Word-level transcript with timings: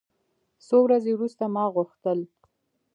څو 0.67 0.77
ورځې 0.85 1.11
وروسته 1.15 1.43
ما 1.55 1.63
غوښتل. 1.75 2.19